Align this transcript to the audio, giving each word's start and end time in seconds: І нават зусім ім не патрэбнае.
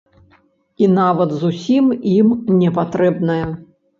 І 0.85 0.87
нават 0.99 1.35
зусім 1.43 1.91
ім 2.15 2.33
не 2.61 2.73
патрэбнае. 2.81 3.41